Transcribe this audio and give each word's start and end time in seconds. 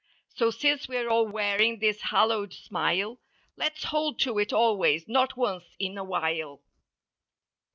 So 0.33 0.49
since 0.49 0.87
we're 0.87 1.07
all 1.09 1.27
wearing 1.27 1.77
this 1.77 2.01
hallowed 2.09 2.53
smile 2.55 3.19
Let's 3.55 3.83
hold 3.83 4.17
to 4.21 4.39
it 4.39 4.51
always—not 4.51 5.37
once 5.37 5.75
in 5.77 5.95
a 5.95 6.03
while. 6.03 6.63